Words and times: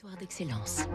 Territoire 0.00 0.18
d'excellence. 0.18 0.86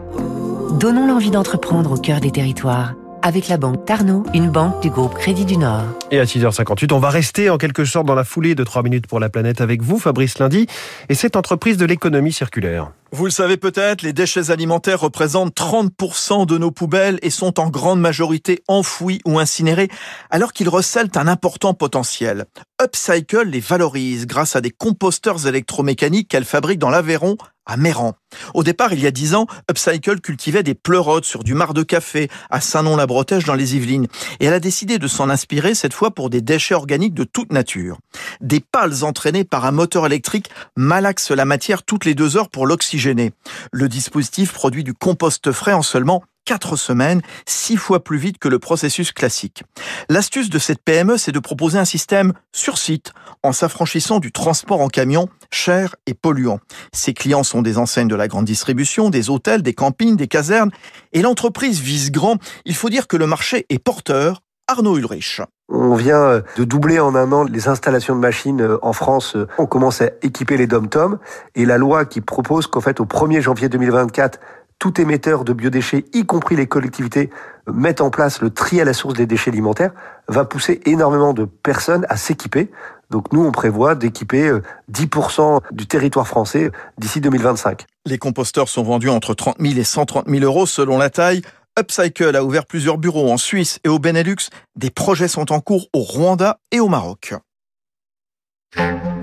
Donnons 0.80 1.06
l'envie 1.06 1.30
d'entreprendre 1.30 1.92
au 1.92 1.96
cœur 1.96 2.18
des 2.18 2.32
territoires 2.32 2.94
avec 3.22 3.48
la 3.48 3.56
banque 3.56 3.84
Tarno, 3.84 4.24
une 4.34 4.50
banque 4.50 4.82
du 4.82 4.90
groupe 4.90 5.14
Crédit 5.14 5.44
du 5.44 5.56
Nord. 5.56 5.84
Et 6.10 6.18
à 6.18 6.24
6h58, 6.24 6.92
on 6.92 6.98
va 6.98 7.10
rester 7.10 7.50
en 7.50 7.56
quelque 7.56 7.84
sorte 7.84 8.06
dans 8.06 8.14
la 8.14 8.24
foulée 8.24 8.54
de 8.54 8.64
3 8.64 8.82
minutes 8.82 9.06
pour 9.06 9.20
la 9.20 9.28
planète 9.28 9.60
avec 9.60 9.82
vous, 9.82 9.98
Fabrice 9.98 10.38
Lundi, 10.38 10.66
et 11.08 11.14
cette 11.14 11.36
entreprise 11.36 11.76
de 11.76 11.84
l'économie 11.84 12.32
circulaire. 12.32 12.90
Vous 13.12 13.24
le 13.24 13.30
savez 13.30 13.56
peut-être, 13.56 14.02
les 14.02 14.12
déchets 14.12 14.50
alimentaires 14.50 15.00
représentent 15.00 15.56
30% 15.56 16.46
de 16.46 16.58
nos 16.58 16.70
poubelles 16.70 17.18
et 17.22 17.30
sont 17.30 17.60
en 17.60 17.68
grande 17.68 18.00
majorité 18.00 18.62
enfouis 18.68 19.20
ou 19.24 19.38
incinérés, 19.38 19.88
alors 20.30 20.52
qu'ils 20.52 20.68
recèlent 20.68 21.10
un 21.14 21.28
important 21.28 21.74
potentiel. 21.74 22.46
Upcycle 22.82 23.48
les 23.48 23.60
valorise 23.60 24.26
grâce 24.26 24.56
à 24.56 24.60
des 24.60 24.70
composteurs 24.70 25.46
électromécaniques 25.46 26.28
qu'elle 26.28 26.44
fabrique 26.44 26.78
dans 26.78 26.90
l'Aveyron 26.90 27.36
à 27.66 27.76
Méran. 27.76 28.14
Au 28.54 28.62
départ, 28.62 28.92
il 28.92 29.00
y 29.00 29.06
a 29.06 29.10
dix 29.10 29.34
ans, 29.34 29.46
Upcycle 29.70 30.20
cultivait 30.20 30.62
des 30.62 30.74
pleurotes 30.74 31.24
sur 31.24 31.44
du 31.44 31.54
mar 31.54 31.74
de 31.74 31.82
café 31.82 32.28
à 32.50 32.60
Saint-Nom-la-Bretèche 32.60 33.44
dans 33.44 33.54
les 33.54 33.76
Yvelines. 33.76 34.06
Et 34.40 34.46
elle 34.46 34.54
a 34.54 34.60
décidé 34.60 34.98
de 34.98 35.08
s'en 35.08 35.28
inspirer 35.28 35.74
cette 35.74 35.94
fois 35.94 36.12
pour 36.12 36.30
des 36.30 36.40
déchets 36.40 36.74
organiques 36.74 37.14
de 37.14 37.24
toute 37.24 37.52
nature. 37.52 37.98
Des 38.40 38.60
pales 38.60 39.04
entraînées 39.04 39.44
par 39.44 39.64
un 39.64 39.72
moteur 39.72 40.06
électrique 40.06 40.50
malaxent 40.76 41.30
la 41.30 41.44
matière 41.44 41.82
toutes 41.82 42.04
les 42.04 42.14
deux 42.14 42.36
heures 42.36 42.50
pour 42.50 42.66
l'oxygéner. 42.66 43.32
Le 43.72 43.88
dispositif 43.88 44.52
produit 44.52 44.84
du 44.84 44.94
compost 44.94 45.52
frais 45.52 45.72
en 45.72 45.82
seulement 45.82 46.22
4 46.46 46.76
semaines, 46.76 47.20
six 47.44 47.76
fois 47.76 48.02
plus 48.02 48.16
vite 48.16 48.38
que 48.38 48.48
le 48.48 48.58
processus 48.58 49.12
classique. 49.12 49.64
L'astuce 50.08 50.48
de 50.48 50.58
cette 50.58 50.82
PME, 50.82 51.18
c'est 51.18 51.32
de 51.32 51.38
proposer 51.38 51.78
un 51.78 51.84
système 51.84 52.32
sur 52.52 52.78
site, 52.78 53.12
en 53.42 53.52
s'affranchissant 53.52 54.20
du 54.20 54.32
transport 54.32 54.80
en 54.80 54.88
camion 54.88 55.28
cher 55.50 55.94
et 56.06 56.14
polluant. 56.14 56.60
Ses 56.92 57.12
clients 57.12 57.42
sont 57.42 57.62
des 57.62 57.76
enseignes 57.76 58.08
de 58.08 58.16
la 58.16 58.28
grande 58.28 58.46
distribution, 58.46 59.10
des 59.10 59.28
hôtels, 59.28 59.62
des 59.62 59.74
campings, 59.74 60.16
des 60.16 60.28
casernes, 60.28 60.70
et 61.12 61.20
l'entreprise 61.20 61.80
vise 61.80 62.10
grand. 62.10 62.38
Il 62.64 62.74
faut 62.74 62.88
dire 62.88 63.08
que 63.08 63.16
le 63.16 63.26
marché 63.26 63.66
est 63.68 63.78
porteur. 63.78 64.40
Arnaud 64.68 64.96
Ulrich. 64.96 65.40
On 65.68 65.94
vient 65.94 66.42
de 66.56 66.64
doubler 66.64 66.98
en 66.98 67.14
un 67.14 67.30
an 67.30 67.44
les 67.44 67.68
installations 67.68 68.16
de 68.16 68.20
machines 68.20 68.68
en 68.82 68.92
France. 68.92 69.36
On 69.58 69.66
commence 69.66 70.02
à 70.02 70.10
équiper 70.22 70.56
les 70.56 70.66
dom-toms 70.66 71.18
et 71.54 71.64
la 71.64 71.78
loi 71.78 72.04
qui 72.04 72.20
propose 72.20 72.66
qu'en 72.66 72.80
fait 72.80 72.98
au 72.98 73.04
1er 73.04 73.40
janvier 73.40 73.68
2024, 73.68 74.40
tout 74.78 75.00
émetteur 75.00 75.44
de 75.44 75.52
biodéchets, 75.52 76.04
y 76.12 76.24
compris 76.26 76.56
les 76.56 76.66
collectivités, 76.66 77.30
mettent 77.72 78.00
en 78.00 78.10
place 78.10 78.40
le 78.40 78.50
tri 78.50 78.80
à 78.80 78.84
la 78.84 78.92
source 78.92 79.14
des 79.14 79.26
déchets 79.26 79.50
alimentaires, 79.50 79.92
va 80.28 80.44
pousser 80.44 80.80
énormément 80.84 81.32
de 81.32 81.44
personnes 81.44 82.06
à 82.08 82.16
s'équiper. 82.16 82.70
Donc 83.10 83.32
nous, 83.32 83.44
on 83.44 83.52
prévoit 83.52 83.94
d'équiper 83.94 84.50
10% 84.92 85.40
euh, 85.40 85.60
du 85.70 85.86
territoire 85.86 86.26
français 86.26 86.70
d'ici 86.98 87.20
2025. 87.20 87.86
Les 88.04 88.18
composteurs 88.18 88.68
sont 88.68 88.82
vendus 88.82 89.08
entre 89.08 89.34
30 89.34 89.56
000 89.60 89.78
et 89.78 89.84
130 89.84 90.28
000 90.28 90.44
euros 90.44 90.66
selon 90.66 90.98
la 90.98 91.10
taille. 91.10 91.42
Upcycle 91.78 92.34
a 92.34 92.42
ouvert 92.42 92.66
plusieurs 92.66 92.98
bureaux 92.98 93.30
en 93.30 93.36
Suisse 93.36 93.78
et 93.84 93.88
au 93.88 93.98
Benelux. 93.98 94.48
Des 94.76 94.90
projets 94.90 95.28
sont 95.28 95.52
en 95.52 95.60
cours 95.60 95.86
au 95.92 96.00
Rwanda 96.00 96.58
et 96.72 96.80
au 96.80 96.88
Maroc. 96.88 97.34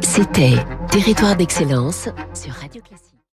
C'était 0.01 0.55
Territoire 0.89 1.35
d'excellence 1.35 2.09
sur 2.33 2.53
Radio 2.53 2.81
Classique. 2.81 3.12